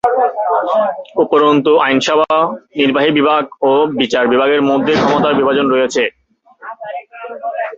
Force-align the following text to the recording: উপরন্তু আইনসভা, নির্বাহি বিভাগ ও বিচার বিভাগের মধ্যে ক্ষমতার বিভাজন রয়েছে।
উপরন্তু 1.17 1.71
আইনসভা, 1.79 2.33
নির্বাহি 2.77 3.11
বিভাগ 3.11 3.43
ও 3.61 3.71
বিচার 4.01 4.23
বিভাগের 4.27 4.61
মধ্যে 4.61 4.93
ক্ষমতার 4.95 5.33
বিভাজন 5.35 5.67
রয়েছে। 5.69 6.03